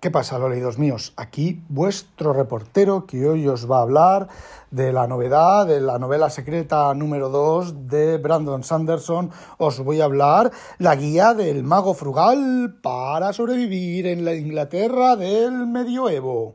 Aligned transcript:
¿Qué 0.00 0.10
pasa, 0.10 0.38
leídos 0.38 0.78
míos? 0.78 1.12
Aquí 1.16 1.62
vuestro 1.68 2.32
reportero 2.32 3.04
que 3.04 3.28
hoy 3.28 3.46
os 3.46 3.70
va 3.70 3.80
a 3.80 3.82
hablar 3.82 4.28
de 4.70 4.94
la 4.94 5.06
novedad, 5.06 5.66
de 5.66 5.82
la 5.82 5.98
novela 5.98 6.30
secreta 6.30 6.94
número 6.94 7.28
2 7.28 7.86
de 7.86 8.16
Brandon 8.16 8.64
Sanderson. 8.64 9.30
Os 9.58 9.78
voy 9.80 10.00
a 10.00 10.06
hablar 10.06 10.52
la 10.78 10.96
guía 10.96 11.34
del 11.34 11.64
mago 11.64 11.92
frugal 11.92 12.78
para 12.80 13.34
sobrevivir 13.34 14.06
en 14.06 14.24
la 14.24 14.34
Inglaterra 14.34 15.16
del 15.16 15.66
medioevo. 15.66 16.54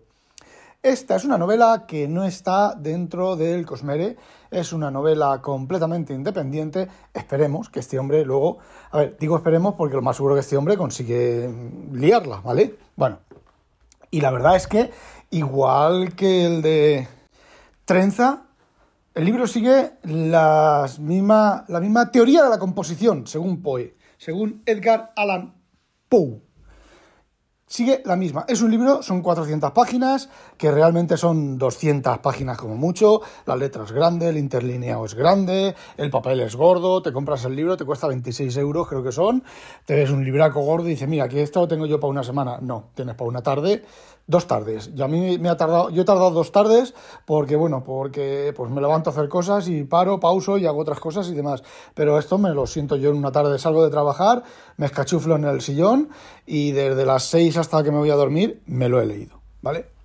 Esta 0.81 1.15
es 1.15 1.23
una 1.23 1.37
novela 1.37 1.85
que 1.87 2.07
no 2.07 2.23
está 2.23 2.73
dentro 2.73 3.35
del 3.35 3.65
Cosmere, 3.67 4.17
es 4.49 4.73
una 4.73 4.89
novela 4.89 5.39
completamente 5.43 6.13
independiente. 6.13 6.87
Esperemos 7.13 7.69
que 7.69 7.79
este 7.79 7.99
hombre 7.99 8.25
luego, 8.25 8.57
a 8.89 8.97
ver, 8.97 9.17
digo 9.19 9.35
esperemos 9.35 9.75
porque 9.75 9.95
lo 9.95 10.01
más 10.01 10.15
seguro 10.15 10.33
que 10.33 10.41
este 10.41 10.57
hombre 10.57 10.77
consigue 10.77 11.49
liarla, 11.91 12.41
¿vale? 12.41 12.75
Bueno, 12.95 13.19
y 14.15 14.21
la 14.21 14.31
verdad 14.31 14.55
es 14.55 14.65
que, 14.65 14.91
igual 15.29 16.15
que 16.15 16.45
el 16.45 16.61
de 16.61 17.05
Trenza, 17.83 18.45
el 19.13 19.25
libro 19.25 19.45
sigue 19.45 19.91
las 20.03 20.99
misma, 20.99 21.65
la 21.67 21.81
misma 21.81 22.11
teoría 22.11 22.41
de 22.43 22.49
la 22.49 22.57
composición, 22.57 23.27
según 23.27 23.61
Poe, 23.61 23.97
según 24.17 24.63
Edgar 24.65 25.11
Allan 25.17 25.53
Poe 26.07 26.45
sigue 27.67 28.01
la 28.05 28.15
misma. 28.15 28.45
Es 28.47 28.61
un 28.61 28.71
libro, 28.71 29.01
son 29.01 29.21
400 29.21 29.71
páginas, 29.71 30.29
que 30.57 30.71
realmente 30.71 31.17
son 31.17 31.57
200 31.57 32.19
páginas 32.19 32.57
como 32.57 32.75
mucho, 32.75 33.21
la 33.45 33.55
letra 33.55 33.83
es 33.83 33.91
grande, 33.91 34.29
el 34.29 34.37
interlineado 34.37 35.05
es 35.05 35.15
grande, 35.15 35.75
el 35.97 36.09
papel 36.09 36.41
es 36.41 36.55
gordo, 36.55 37.01
te 37.01 37.11
compras 37.11 37.43
el 37.45 37.55
libro, 37.55 37.75
te 37.75 37.83
cuesta 37.85 38.07
26 38.07 38.55
euros, 38.57 38.87
creo 38.87 39.03
que 39.03 39.11
son, 39.11 39.43
te 39.85 39.95
ves 39.95 40.09
un 40.09 40.23
libraco 40.23 40.61
gordo 40.61 40.87
y 40.87 40.91
dices, 40.91 41.09
mira, 41.09 41.25
aquí 41.25 41.39
esto 41.39 41.61
lo 41.61 41.67
tengo 41.67 41.85
yo 41.85 41.99
para 41.99 42.11
una 42.11 42.23
semana. 42.23 42.59
No, 42.61 42.91
tienes 42.93 43.15
para 43.15 43.27
una 43.29 43.41
tarde, 43.41 43.83
dos 44.27 44.47
tardes. 44.47 44.91
Y 44.95 45.01
a 45.01 45.07
mí 45.07 45.37
me 45.37 45.49
ha 45.49 45.57
tardado, 45.57 45.89
yo 45.89 46.01
he 46.01 46.05
tardado 46.05 46.31
dos 46.31 46.51
tardes 46.51 46.93
porque, 47.25 47.55
bueno, 47.55 47.83
porque 47.83 48.53
pues 48.55 48.71
me 48.71 48.81
levanto 48.81 49.09
a 49.09 49.13
hacer 49.13 49.29
cosas 49.29 49.67
y 49.67 49.83
paro, 49.83 50.19
pauso 50.19 50.57
y 50.57 50.65
hago 50.65 50.79
otras 50.79 50.99
cosas 50.99 51.29
y 51.29 51.33
demás. 51.33 51.63
Pero 51.93 52.17
esto 52.17 52.37
me 52.37 52.49
lo 52.49 52.67
siento 52.67 52.95
yo 52.95 53.11
en 53.11 53.17
una 53.17 53.31
tarde, 53.31 53.59
salgo 53.59 53.83
de 53.83 53.91
trabajar, 53.91 54.43
me 54.77 54.85
escachuflo 54.85 55.35
en 55.35 55.45
el 55.45 55.61
sillón 55.61 56.09
y 56.45 56.71
desde 56.71 57.05
las 57.05 57.23
6 57.23 57.57
hasta 57.57 57.83
que 57.83 57.91
me 57.91 57.99
voy 57.99 58.09
a 58.09 58.15
dormir 58.15 58.61
me 58.65 58.89
lo 58.89 59.01
he 59.01 59.05
leído, 59.05 59.39
¿vale? 59.61 59.95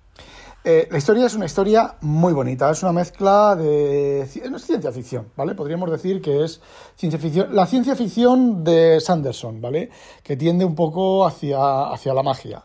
Eh, 0.63 0.87
la 0.91 0.99
historia 0.99 1.25
es 1.25 1.33
una 1.33 1.45
historia 1.45 1.95
muy 2.01 2.33
bonita, 2.33 2.69
es 2.69 2.83
una 2.83 2.91
mezcla 2.91 3.55
de 3.55 4.29
no 4.47 4.57
es 4.57 4.63
ciencia 4.63 4.91
ficción, 4.91 5.29
¿vale? 5.35 5.55
Podríamos 5.55 5.89
decir 5.89 6.21
que 6.21 6.43
es 6.43 6.61
ciencia 6.95 7.19
ficción, 7.19 7.55
la 7.55 7.65
ciencia 7.65 7.95
ficción 7.95 8.63
de 8.63 8.99
Sanderson, 8.99 9.59
¿vale? 9.59 9.89
Que 10.21 10.37
tiende 10.37 10.63
un 10.63 10.75
poco 10.75 11.25
hacia, 11.25 11.89
hacia 11.89 12.13
la 12.13 12.21
magia. 12.21 12.61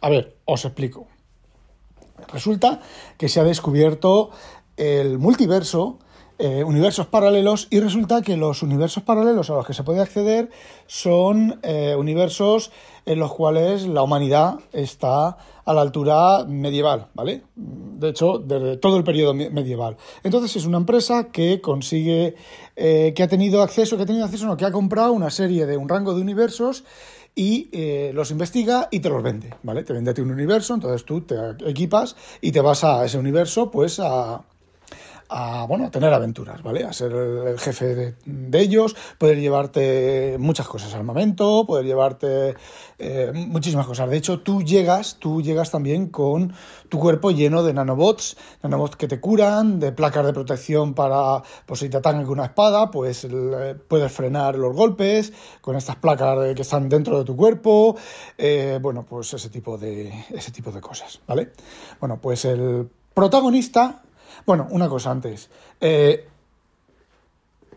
A 0.00 0.08
ver, 0.08 0.36
os 0.44 0.64
explico. 0.64 1.06
Resulta 2.32 2.80
que 3.18 3.28
se 3.28 3.40
ha 3.40 3.44
descubierto 3.44 4.30
el 4.76 5.18
multiverso, 5.18 5.98
eh, 6.38 6.64
universos 6.64 7.06
paralelos, 7.06 7.68
y 7.70 7.80
resulta 7.80 8.22
que 8.22 8.36
los 8.36 8.62
universos 8.62 9.02
paralelos 9.02 9.50
a 9.50 9.54
los 9.54 9.66
que 9.66 9.74
se 9.74 9.82
puede 9.82 10.00
acceder 10.00 10.50
son 10.86 11.60
eh, 11.62 11.94
universos 11.98 12.72
en 13.04 13.18
los 13.18 13.32
cuales 13.32 13.86
la 13.86 14.02
humanidad 14.02 14.60
está 14.72 15.36
a 15.64 15.74
la 15.74 15.82
altura 15.82 16.44
medieval, 16.46 17.08
¿vale? 17.14 17.42
De 17.54 18.08
hecho, 18.08 18.38
desde 18.38 18.76
todo 18.78 18.96
el 18.96 19.04
periodo 19.04 19.34
medieval. 19.34 19.96
Entonces 20.22 20.56
es 20.56 20.64
una 20.64 20.78
empresa 20.78 21.30
que 21.30 21.60
consigue, 21.60 22.34
eh, 22.76 23.12
que 23.14 23.22
ha 23.22 23.28
tenido 23.28 23.62
acceso, 23.62 23.96
que 23.96 24.04
ha 24.04 24.06
tenido 24.06 24.24
acceso, 24.24 24.46
no, 24.46 24.56
que 24.56 24.64
ha 24.64 24.72
comprado 24.72 25.12
una 25.12 25.30
serie 25.30 25.66
de 25.66 25.76
un 25.76 25.88
rango 25.88 26.14
de 26.14 26.22
universos 26.22 26.84
y 27.34 27.68
eh, 27.72 28.12
los 28.14 28.30
investiga 28.30 28.88
y 28.90 29.00
te 29.00 29.08
los 29.08 29.22
vende, 29.22 29.54
¿vale? 29.62 29.82
Te 29.82 29.92
vende 29.92 30.10
a 30.10 30.14
ti 30.14 30.20
un 30.20 30.30
universo, 30.30 30.74
entonces 30.74 31.04
tú 31.04 31.22
te 31.22 31.36
equipas 31.66 32.16
y 32.40 32.52
te 32.52 32.60
vas 32.60 32.84
a 32.84 33.04
ese 33.04 33.18
universo, 33.18 33.70
pues 33.70 34.00
a, 34.00 34.44
a, 35.30 35.64
bueno, 35.66 35.86
a 35.86 35.90
tener 35.90 36.12
aventuras, 36.12 36.62
¿vale? 36.62 36.84
A 36.84 36.92
ser 36.92 37.12
el, 37.12 37.58
jefe 37.58 38.16
de, 38.24 38.60
ellos, 38.60 38.96
poder 39.16 39.38
llevarte 39.40 40.36
muchas 40.38 40.66
cosas, 40.66 40.92
armamento, 40.92 41.64
poder 41.66 41.86
llevarte 41.86 42.56
eh, 42.98 43.30
muchísimas 43.32 43.86
cosas. 43.86 44.10
De 44.10 44.16
hecho, 44.16 44.40
tú 44.40 44.62
llegas, 44.62 45.16
tú 45.20 45.40
llegas 45.40 45.70
también 45.70 46.08
con 46.08 46.52
tu 46.88 46.98
cuerpo 46.98 47.30
lleno 47.30 47.62
de 47.62 47.72
nanobots, 47.72 48.36
nanobots 48.62 48.96
que 48.96 49.06
te 49.06 49.20
curan, 49.20 49.78
de 49.78 49.92
placas 49.92 50.26
de 50.26 50.32
protección 50.32 50.94
para, 50.94 51.42
pues 51.64 51.80
si 51.80 51.88
te 51.88 51.98
atacan 51.98 52.24
con 52.24 52.32
una 52.32 52.46
espada, 52.46 52.90
pues 52.90 53.26
puedes 53.86 54.12
frenar 54.12 54.56
los 54.56 54.74
golpes 54.74 55.32
con 55.60 55.76
estas 55.76 55.96
placas 55.96 56.54
que 56.56 56.62
están 56.62 56.88
dentro 56.88 57.18
de 57.18 57.24
tu 57.24 57.36
cuerpo, 57.36 57.96
eh, 58.36 58.78
bueno, 58.82 59.06
pues 59.08 59.32
ese 59.32 59.48
tipo 59.48 59.78
de, 59.78 60.12
ese 60.30 60.50
tipo 60.50 60.72
de 60.72 60.80
cosas, 60.80 61.20
¿vale? 61.26 61.52
Bueno, 62.00 62.20
pues 62.20 62.44
el 62.44 62.88
protagonista 63.14 64.02
bueno, 64.46 64.66
una 64.70 64.88
cosa 64.88 65.10
antes. 65.10 65.50
Eh, 65.80 66.26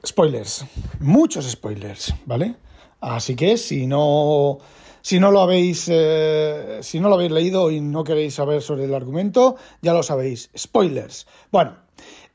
spoilers. 0.06 0.66
Muchos 1.00 1.50
spoilers, 1.50 2.14
¿vale? 2.26 2.56
Así 3.02 3.36
que 3.36 3.58
si 3.58 3.88
no. 3.88 4.60
Si 5.02 5.20
no 5.20 5.32
lo 5.32 5.42
habéis. 5.42 5.88
Eh, 5.92 6.80
si 6.82 7.00
no 7.00 7.10
lo 7.10 7.16
habéis 7.16 7.32
leído 7.32 7.72
y 7.72 7.82
no 7.82 8.04
queréis 8.04 8.36
saber 8.36 8.62
sobre 8.62 8.86
el 8.86 8.94
argumento, 8.94 9.56
ya 9.82 9.94
lo 9.94 10.04
sabéis. 10.04 10.50
Spoilers. 10.58 11.28
Bueno. 11.52 11.78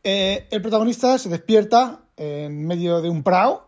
Eh, 0.05 0.47
el 0.51 0.62
protagonista 0.62 1.19
se 1.19 1.28
despierta 1.28 2.01
en 2.17 2.67
medio 2.67 3.03
de 3.03 3.11
un 3.11 3.23
prao. 3.23 3.67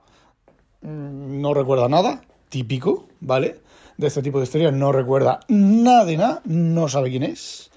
Mm, 0.82 1.40
no 1.40 1.54
recuerda 1.54 1.88
nada. 1.88 2.22
Típico, 2.48 3.08
¿vale? 3.20 3.60
De 3.96 4.06
este 4.06 4.22
tipo 4.22 4.38
de 4.38 4.44
historias. 4.44 4.72
No 4.72 4.92
recuerda 4.92 5.40
nada 5.48 6.04
de 6.04 6.16
nada. 6.16 6.42
No 6.44 6.88
sabe 6.88 7.10
quién 7.10 7.24
es 7.24 7.69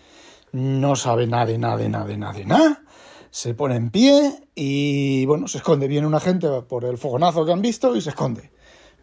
no 0.53 0.95
sabe 0.95 1.27
nada 1.27 1.47
de 1.47 1.57
nada 1.57 1.77
de 1.77 1.89
nada 1.89 2.05
de 2.05 2.17
nada 2.17 2.39
nada. 2.45 2.83
Se 3.31 3.55
pone 3.55 3.75
en 3.75 3.89
pie 3.89 4.47
y 4.55 5.25
bueno, 5.25 5.47
se 5.47 5.57
esconde. 5.57 5.87
Viene 5.87 6.07
una 6.07 6.19
gente 6.19 6.47
por 6.61 6.85
el 6.85 6.97
fogonazo 6.97 7.45
que 7.45 7.51
han 7.51 7.61
visto 7.61 7.95
y 7.95 8.01
se 8.01 8.11
esconde. 8.11 8.51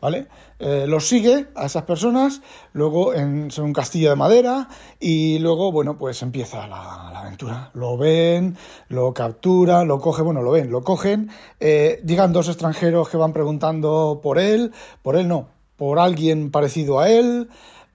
¿Vale? 0.01 0.29
Eh, 0.59 0.87
los 0.89 1.07
sigue 1.07 1.49
a 1.55 1.67
esas 1.67 1.83
personas, 1.83 2.41
luego 2.73 3.13
en, 3.13 3.51
un 3.59 3.73
castillo 3.75 4.09
de 4.09 4.17
madera 4.17 4.69
y 4.99 5.39
luego, 5.41 5.73
bueno, 5.73 5.99
pues 5.99 6.23
empieza 6.23 6.67
la, 6.69 7.19
aventura. 7.19 7.71
Lo 7.75 7.99
ven, 7.99 8.57
lo 8.89 9.13
capturan, 9.13 9.89
lo 9.89 9.99
cogen, 10.01 10.25
bueno, 10.25 10.41
lo 10.41 10.53
ven, 10.53 10.71
lo 10.71 10.83
cogen. 10.83 11.31
Eh, 11.59 12.01
llegan 12.07 12.33
dos 12.33 12.49
extranjeros 12.49 13.11
que 13.11 13.19
van 13.19 13.35
preguntando 13.35 14.21
por 14.23 14.39
él, 14.39 14.73
por 15.03 15.17
él 15.17 15.29
no, 15.29 15.49
por 15.77 15.99
alguien 15.99 16.51
parecido 16.51 16.99
a 16.99 17.11
él. 17.11 17.51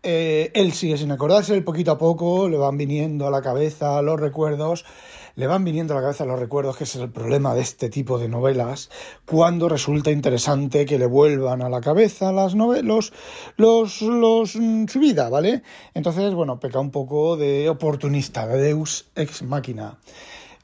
Eh, 0.07 0.51
él 0.53 0.71
sigue 0.73 0.99
sin 0.99 1.11
acordarse, 1.11 1.59
poquito 1.63 1.89
a 1.93 1.97
poco 1.97 2.47
le 2.47 2.57
van 2.57 2.77
viniendo 2.77 3.25
a 3.25 3.31
la 3.31 3.41
cabeza 3.41 3.99
los 4.03 4.19
recuerdos, 4.19 4.85
le 5.35 5.47
van 5.47 5.63
viniendo 5.63 5.93
a 5.93 5.95
la 5.95 6.03
cabeza 6.03 6.25
los 6.25 6.39
recuerdos, 6.39 6.77
que 6.77 6.83
es 6.83 6.95
el 6.95 7.09
problema 7.09 7.55
de 7.55 7.61
este 7.61 7.89
tipo 7.89 8.19
de 8.19 8.29
novelas, 8.29 8.91
cuando 9.25 9.67
resulta 9.67 10.11
interesante 10.11 10.85
que 10.85 10.99
le 10.99 11.07
vuelvan 11.07 11.63
a 11.63 11.69
la 11.69 11.81
cabeza 11.81 12.31
las 12.31 12.53
novelas, 12.53 13.13
los, 13.57 14.01
los, 14.03 14.55
mm, 14.55 14.85
su 14.85 14.99
vida, 14.99 15.27
¿vale? 15.29 15.63
Entonces, 15.95 16.35
bueno, 16.35 16.59
peca 16.59 16.79
un 16.79 16.91
poco 16.91 17.35
de 17.35 17.67
oportunista, 17.67 18.45
de 18.45 18.61
Deus 18.61 19.07
ex 19.15 19.41
machina. 19.41 19.97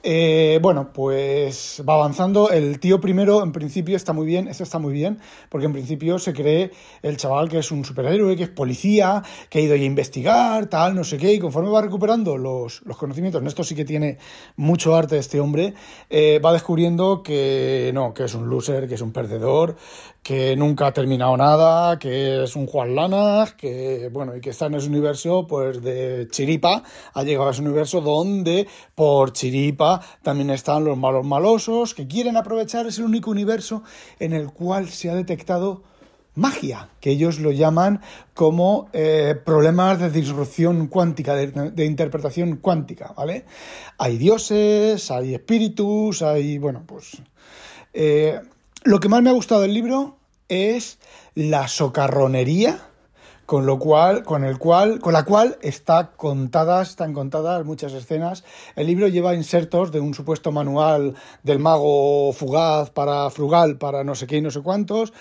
Eh, 0.04 0.60
bueno, 0.62 0.92
pues 0.94 1.84
va 1.88 1.94
avanzando. 1.94 2.50
El 2.50 2.80
tío 2.80 3.00
primero, 3.00 3.44
en 3.44 3.52
principio, 3.52 3.96
está 3.96 4.14
muy 4.14 4.26
bien. 4.26 4.48
Esto 4.48 4.64
está 4.64 4.80
muy 4.80 4.94
bien, 4.94 5.20
porque 5.50 5.68
en 5.68 5.74
principio 5.74 6.18
se 6.18 6.34
cree 6.34 6.72
el 7.04 7.18
chaval 7.18 7.50
que 7.50 7.60
es 7.60 7.72
un 7.72 7.86
superhéroe, 7.86 8.36
que 8.36 8.44
es 8.44 8.50
policía, 8.50 9.22
que 9.50 9.60
ha 9.60 9.62
ido 9.62 9.76
a 9.76 9.78
investigar, 9.78 10.68
tal, 10.68 10.96
no 10.96 11.04
sé 11.04 11.18
qué. 11.18 11.34
Y 11.34 11.40
conforme 11.40 11.70
va 11.70 11.82
recuperando 11.82 12.38
los, 12.38 12.82
conocimientos, 12.98 13.42
en 13.42 13.48
esto 13.48 13.64
sí 13.64 13.76
que 13.76 13.86
tiene 13.86 14.18
mucho 14.56 14.96
arte 14.96 15.18
este 15.18 15.40
hombre, 15.40 15.76
eh, 16.10 16.40
va 16.44 16.54
descubriendo 16.54 17.22
que 17.22 17.92
no, 17.94 18.14
que 18.14 18.24
es 18.24 18.34
un 18.34 18.50
loser, 18.50 18.88
que 18.88 18.96
es 18.96 19.02
un 19.02 19.12
perdedor, 19.12 19.76
que 20.24 20.56
nunca 20.56 20.88
ha 20.88 20.94
terminado 20.94 21.36
nada, 21.36 21.98
que 21.98 22.44
es 22.44 22.56
un 22.56 22.68
Juan 22.68 22.96
Lanas, 22.96 23.54
que 23.54 24.10
bueno, 24.12 24.36
y 24.36 24.42
que 24.42 24.52
está 24.52 24.68
en 24.68 24.76
ese 24.76 24.88
universo 24.88 25.48
pues 25.48 25.82
de 25.82 26.28
chiripa, 26.30 26.84
ha 27.14 27.24
llegado 27.24 27.48
a 27.48 27.52
ese 27.52 27.62
universo 27.62 28.02
donde 28.02 28.68
por 28.94 29.34
chiripa 29.34 30.02
también 30.22 30.52
están 30.52 30.86
los 30.86 30.98
malos 30.98 31.26
malosos 31.26 31.96
que 31.96 32.08
quieren 32.08 32.38
aprovechar 32.38 32.86
ese 32.86 33.04
único 33.04 33.32
universo 33.32 33.84
en 34.20 34.34
el 34.34 34.52
cual 34.52 34.90
se 34.90 35.10
ha 35.10 35.16
detectado 35.16 35.84
magia, 36.36 36.90
que 37.00 37.10
ellos 37.10 37.40
lo 37.40 37.52
llaman 37.52 38.02
como 38.36 38.90
eh, 38.94 39.36
problemas 39.44 40.00
de 40.00 40.12
disrupción 40.12 40.88
cuántica, 40.88 41.36
de, 41.36 41.86
interpretación 41.86 42.58
cuántica, 42.58 43.14
¿vale? 43.18 43.46
Hay 43.98 44.18
dioses, 44.18 45.12
hay 45.12 45.34
espíritus, 45.34 46.22
hay, 46.22 46.58
bueno, 46.58 46.84
pues... 46.86 47.22
Eh, 47.94 48.40
lo 48.84 49.00
que 49.00 49.10
más 49.10 49.22
me 49.22 49.30
ha 49.30 49.34
gustado 49.34 49.62
del 49.62 49.74
libro 49.74 50.18
es 50.48 51.00
la 51.36 51.68
socarronería 51.68 52.92
con 53.52 53.66
lo 53.66 53.80
cual, 53.80 54.24
con 54.24 54.46
el 54.46 54.58
cual, 54.58 55.00
con 55.00 55.12
la 55.12 55.26
cual 55.26 55.58
está 55.62 56.14
contadas, 56.14 56.92
están 56.92 57.14
contadas 57.14 57.66
muchas 57.66 57.92
escenas. 57.92 58.46
El 58.78 58.88
libro 58.88 59.10
lleva 59.10 59.36
insertos 59.36 59.92
de 59.92 60.00
un 60.00 60.14
supuesto 60.14 60.54
manual 60.54 61.16
del 61.44 61.60
mago 61.60 62.32
fugaz 62.32 62.92
para 62.92 63.30
frugal 63.30 63.78
para 63.78 64.06
no 64.06 64.16
sé 64.16 64.26
qué 64.26 64.38
y 64.38 64.42
no 64.42 64.52
sé 64.52 64.62
cuántos. 64.62 65.12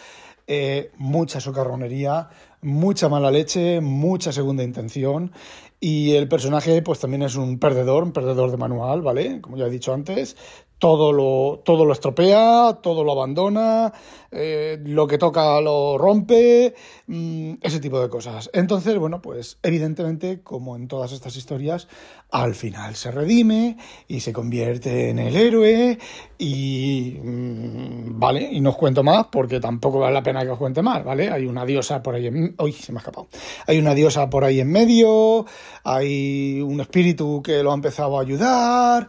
Eh, 0.46 0.92
mucha 0.96 1.40
socarronería, 1.40 2.28
mucha 2.62 3.08
mala 3.08 3.32
leche, 3.32 3.80
mucha 3.80 4.30
segunda 4.32 4.62
intención. 4.62 5.32
Y 5.80 6.12
el 6.12 6.28
personaje, 6.28 6.82
pues 6.82 7.00
también 7.00 7.22
es 7.22 7.34
un 7.34 7.58
perdedor, 7.58 8.04
un 8.04 8.12
perdedor 8.12 8.52
de 8.52 8.58
manual, 8.58 9.02
¿vale? 9.02 9.40
Como 9.40 9.56
ya 9.56 9.66
he 9.66 9.70
dicho 9.70 9.92
antes, 9.92 10.36
todo 10.80 11.12
lo, 11.12 11.60
todo 11.62 11.84
lo 11.84 11.92
estropea, 11.92 12.78
todo 12.82 13.04
lo 13.04 13.12
abandona, 13.12 13.92
eh, 14.32 14.78
lo 14.82 15.06
que 15.06 15.18
toca 15.18 15.60
lo 15.60 15.98
rompe, 15.98 16.74
mm, 17.06 17.52
ese 17.60 17.80
tipo 17.80 18.00
de 18.00 18.08
cosas. 18.08 18.48
Entonces, 18.54 18.98
bueno, 18.98 19.20
pues 19.20 19.58
evidentemente, 19.62 20.40
como 20.42 20.76
en 20.76 20.88
todas 20.88 21.12
estas 21.12 21.36
historias, 21.36 21.86
al 22.30 22.54
final 22.54 22.96
se 22.96 23.10
redime 23.10 23.76
y 24.08 24.20
se 24.20 24.32
convierte 24.32 25.10
en 25.10 25.18
el 25.18 25.36
héroe 25.36 25.98
y... 26.38 27.18
Mm, 27.22 28.18
vale, 28.18 28.48
y 28.50 28.60
no 28.62 28.70
os 28.70 28.76
cuento 28.76 29.02
más 29.02 29.26
porque 29.30 29.60
tampoco 29.60 29.98
vale 29.98 30.14
la 30.14 30.22
pena 30.22 30.44
que 30.44 30.50
os 30.50 30.58
cuente 30.58 30.80
más, 30.80 31.04
¿vale? 31.04 31.30
Hay 31.30 31.44
una 31.44 31.66
diosa 31.66 32.02
por 32.02 32.14
ahí 32.14 32.26
en... 32.26 32.54
Uy, 32.58 32.72
se 32.72 32.90
me 32.92 32.98
ha 32.98 33.00
escapado. 33.00 33.28
Hay 33.66 33.78
una 33.78 33.94
diosa 33.94 34.30
por 34.30 34.44
ahí 34.44 34.60
en 34.60 34.72
medio, 34.72 35.44
hay 35.84 36.62
un 36.62 36.80
espíritu 36.80 37.42
que 37.42 37.62
lo 37.62 37.70
ha 37.70 37.74
empezado 37.74 38.18
a 38.18 38.22
ayudar 38.22 39.08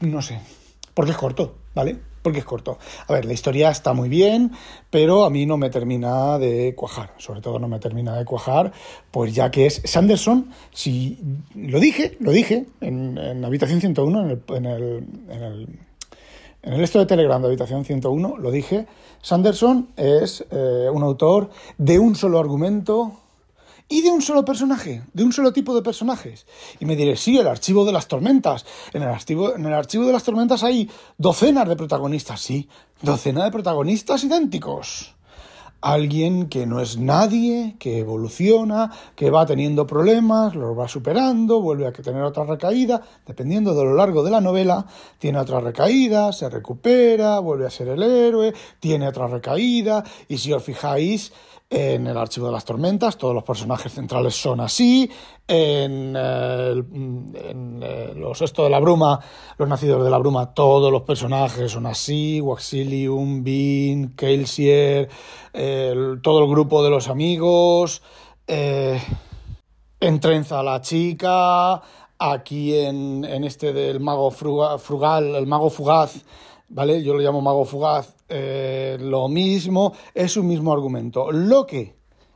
no 0.00 0.22
sé, 0.22 0.40
porque 0.94 1.12
es 1.12 1.16
corto, 1.16 1.56
¿vale? 1.74 1.96
Porque 2.22 2.40
es 2.40 2.44
corto. 2.44 2.78
A 3.06 3.12
ver, 3.14 3.24
la 3.24 3.32
historia 3.32 3.70
está 3.70 3.94
muy 3.94 4.08
bien, 4.08 4.52
pero 4.90 5.24
a 5.24 5.30
mí 5.30 5.46
no 5.46 5.56
me 5.56 5.70
termina 5.70 6.38
de 6.38 6.74
cuajar. 6.74 7.14
Sobre 7.16 7.40
todo 7.40 7.58
no 7.58 7.66
me 7.66 7.78
termina 7.78 8.14
de 8.16 8.26
cuajar, 8.26 8.72
pues 9.10 9.34
ya 9.34 9.50
que 9.50 9.66
es 9.66 9.80
Sanderson, 9.84 10.50
si 10.72 11.18
lo 11.54 11.80
dije, 11.80 12.18
lo 12.20 12.30
dije 12.30 12.66
en, 12.82 13.44
Habitación 13.44 13.80
101, 13.80 14.20
en 14.20 14.30
el, 14.30 14.42
en 14.48 14.66
el, 14.66 15.06
en 15.30 15.42
el 15.42 15.68
en 16.62 16.74
el 16.74 16.82
esto 16.82 16.98
de 16.98 17.06
Telegram 17.06 17.40
de 17.40 17.48
Habitación 17.48 17.86
101 17.86 18.36
lo 18.36 18.50
dije, 18.50 18.86
Sanderson 19.22 19.88
es 19.96 20.44
eh, 20.50 20.88
un 20.92 21.02
autor 21.02 21.48
de 21.78 21.98
un 21.98 22.14
solo 22.14 22.38
argumento, 22.38 23.19
y 23.90 24.02
de 24.02 24.10
un 24.10 24.22
solo 24.22 24.44
personaje, 24.44 25.02
de 25.12 25.24
un 25.24 25.32
solo 25.32 25.52
tipo 25.52 25.74
de 25.74 25.82
personajes. 25.82 26.46
Y 26.78 26.86
me 26.86 26.94
diré, 26.94 27.16
sí, 27.16 27.36
el 27.36 27.48
archivo 27.48 27.84
de 27.84 27.92
las 27.92 28.06
tormentas. 28.06 28.64
En 28.94 29.02
el 29.02 29.08
archivo, 29.08 29.50
de 30.06 30.12
las 30.12 30.22
tormentas 30.22 30.62
hay 30.62 30.88
docenas 31.18 31.68
de 31.68 31.74
protagonistas, 31.74 32.40
sí, 32.40 32.68
docenas 33.02 33.44
de 33.44 33.50
protagonistas 33.50 34.22
idénticos. 34.22 35.16
Alguien 35.80 36.48
que 36.48 36.66
no 36.66 36.80
es 36.80 36.98
nadie, 36.98 37.74
que 37.80 37.98
evoluciona, 37.98 38.92
que 39.16 39.30
va 39.30 39.46
teniendo 39.46 39.88
problemas, 39.88 40.54
los 40.54 40.78
va 40.78 40.86
superando, 40.86 41.60
vuelve 41.60 41.88
a 41.88 41.92
tener 41.92 42.22
otra 42.22 42.44
recaída, 42.44 43.02
dependiendo 43.26 43.74
de 43.74 43.84
lo 43.84 43.94
largo 43.94 44.22
de 44.22 44.30
la 44.30 44.40
novela, 44.40 44.86
tiene 45.18 45.40
otra 45.40 45.58
recaída, 45.60 46.32
se 46.32 46.48
recupera, 46.48 47.40
vuelve 47.40 47.66
a 47.66 47.70
ser 47.70 47.88
el 47.88 48.02
héroe, 48.02 48.52
tiene 48.78 49.08
otra 49.08 49.26
recaída, 49.26 50.04
y 50.28 50.38
si 50.38 50.52
os 50.52 50.62
fijáis, 50.62 51.32
en 51.72 52.08
el 52.08 52.16
Archivo 52.18 52.46
de 52.46 52.52
las 52.52 52.64
Tormentas, 52.64 53.16
todos 53.16 53.32
los 53.32 53.44
personajes 53.44 53.92
centrales 53.92 54.34
son 54.34 54.60
así. 54.60 55.08
En, 55.46 56.14
eh, 56.16 56.82
eh, 57.34 58.12
los 58.16 58.42
Esto 58.42 58.64
de 58.64 58.70
la 58.70 58.80
Bruma, 58.80 59.20
los 59.56 59.68
Nacidos 59.68 60.02
de 60.02 60.10
la 60.10 60.18
Bruma, 60.18 60.52
todos 60.52 60.90
los 60.90 61.02
personajes 61.02 61.70
son 61.70 61.86
así. 61.86 62.40
Waxilium, 62.40 63.44
Bean, 63.44 64.16
Kelsier, 64.16 65.08
todo 66.22 66.42
el 66.42 66.50
grupo 66.50 66.82
de 66.82 66.90
los 66.90 67.06
amigos. 67.06 68.02
Eh, 68.48 69.00
entrenza 70.00 70.58
a 70.58 70.64
la 70.64 70.80
chica. 70.80 71.80
Aquí 72.18 72.76
en, 72.76 73.24
en 73.24 73.44
este 73.44 73.72
del 73.72 74.00
mago 74.00 74.32
frugal, 74.32 75.36
el 75.36 75.46
mago 75.46 75.70
fugaz 75.70 76.24
¿vale? 76.70 77.02
Yo 77.02 77.12
lo 77.12 77.20
llamo 77.20 77.42
mago 77.42 77.64
fugaz, 77.64 78.14
eh, 78.28 78.96
lo 79.00 79.28
mismo, 79.28 79.92
es 80.14 80.36
un 80.36 80.46
mismo 80.46 80.72
argumento. 80.72 81.30
Lo 81.30 81.66
que, 81.66 81.94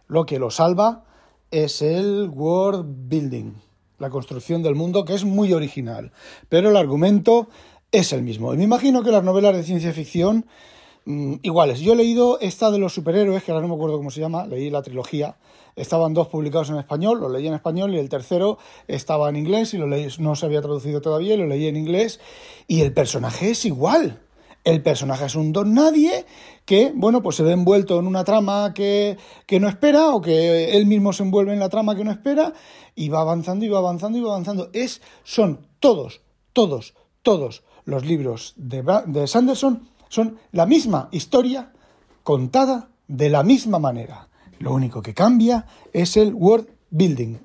lo 0.08 0.26
que 0.26 0.38
lo 0.38 0.50
salva 0.50 1.04
es 1.50 1.80
el 1.82 2.28
world 2.28 3.08
building, 3.08 3.52
la 3.98 4.10
construcción 4.10 4.62
del 4.62 4.74
mundo, 4.74 5.04
que 5.04 5.14
es 5.14 5.24
muy 5.24 5.52
original, 5.52 6.12
pero 6.48 6.70
el 6.70 6.76
argumento 6.76 7.48
es 7.92 8.12
el 8.12 8.22
mismo. 8.22 8.52
Y 8.52 8.56
me 8.56 8.64
imagino 8.64 9.02
que 9.02 9.12
las 9.12 9.22
novelas 9.22 9.54
de 9.54 9.62
ciencia 9.62 9.92
ficción 9.92 10.46
mm, 11.04 11.34
iguales. 11.42 11.80
Yo 11.80 11.92
he 11.92 11.96
leído 11.96 12.40
esta 12.40 12.72
de 12.72 12.78
los 12.78 12.92
superhéroes, 12.92 13.44
que 13.44 13.52
ahora 13.52 13.62
no 13.62 13.68
me 13.68 13.74
acuerdo 13.76 13.96
cómo 13.96 14.10
se 14.10 14.20
llama, 14.20 14.46
leí 14.46 14.68
la 14.68 14.82
trilogía. 14.82 15.36
Estaban 15.76 16.12
dos 16.12 16.28
publicados 16.28 16.70
en 16.70 16.76
español, 16.76 17.20
lo 17.20 17.28
leí 17.28 17.46
en 17.46 17.54
español 17.54 17.94
y 17.94 17.98
el 17.98 18.08
tercero 18.08 18.58
estaba 18.86 19.28
en 19.28 19.36
inglés 19.36 19.74
y 19.74 19.78
lo 19.78 19.88
leí, 19.88 20.08
no 20.18 20.36
se 20.36 20.46
había 20.46 20.62
traducido 20.62 21.00
todavía 21.00 21.34
y 21.34 21.36
lo 21.36 21.46
leí 21.46 21.66
en 21.68 21.76
inglés. 21.76 22.20
Y 22.66 22.80
el 22.80 22.92
personaje 22.92 23.50
es 23.50 23.64
igual. 23.64 24.23
El 24.64 24.82
personaje 24.82 25.26
es 25.26 25.34
un 25.34 25.52
don 25.52 25.74
nadie 25.74 26.24
que, 26.64 26.92
bueno, 26.94 27.22
pues 27.22 27.36
se 27.36 27.42
ve 27.42 27.52
envuelto 27.52 27.98
en 27.98 28.06
una 28.06 28.24
trama 28.24 28.72
que, 28.74 29.18
que, 29.46 29.60
no 29.60 29.68
espera 29.68 30.10
o 30.10 30.22
que 30.22 30.76
él 30.76 30.86
mismo 30.86 31.12
se 31.12 31.22
envuelve 31.22 31.52
en 31.52 31.60
la 31.60 31.68
trama 31.68 31.94
que 31.94 32.04
no 32.04 32.10
espera 32.10 32.54
y 32.94 33.10
va 33.10 33.20
avanzando 33.20 33.64
y 33.64 33.68
va 33.68 33.78
avanzando 33.78 34.16
y 34.16 34.22
va 34.22 34.30
avanzando. 34.30 34.70
Es, 34.72 35.02
son 35.22 35.66
todos, 35.80 36.22
todos, 36.54 36.94
todos 37.22 37.62
los 37.84 38.04
libros 38.06 38.54
de, 38.56 38.82
de 39.06 39.26
Sanderson 39.26 39.88
son 40.08 40.38
la 40.52 40.64
misma 40.64 41.08
historia 41.12 41.72
contada 42.22 42.88
de 43.06 43.28
la 43.28 43.42
misma 43.42 43.78
manera. 43.78 44.28
Lo 44.58 44.72
único 44.72 45.02
que 45.02 45.12
cambia 45.12 45.66
es 45.92 46.16
el 46.16 46.32
world 46.32 46.68
building, 46.90 47.36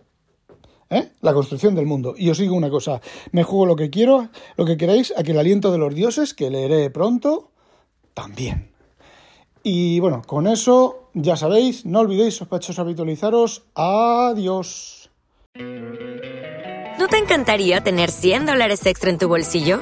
¿eh? 0.89 1.11
la 1.21 1.33
construcción 1.33 1.75
del 1.75 1.85
mundo. 1.85 2.15
Y 2.17 2.29
os 2.29 2.37
digo 2.37 2.55
una 2.55 2.69
cosa, 2.69 3.01
me 3.31 3.43
juego 3.43 3.65
lo 3.65 3.75
que 3.75 3.89
quiero, 3.89 4.29
lo 4.57 4.65
que 4.65 4.77
queráis, 4.77 5.13
aquí 5.17 5.31
el 5.31 5.39
aliento 5.39 5.71
de 5.71 5.77
los 5.77 5.93
dioses, 5.93 6.33
que 6.33 6.49
leeré 6.49 6.89
pronto, 6.89 7.51
también. 8.13 8.71
Y 9.63 9.99
bueno, 9.99 10.21
con 10.25 10.47
eso, 10.47 11.09
ya 11.13 11.35
sabéis, 11.35 11.85
no 11.85 11.99
olvidéis, 11.99 12.35
sospechosos, 12.35 12.79
habitualizaros. 12.79 13.63
Adiós. 13.75 15.09
¿No 15.55 17.07
te 17.07 17.17
encantaría 17.17 17.81
tener 17.81 18.11
100 18.11 18.45
dólares 18.45 18.85
extra 18.85 19.09
en 19.09 19.17
tu 19.17 19.27
bolsillo? 19.27 19.81